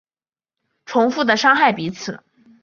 [0.83, 2.23] 重复的伤害彼此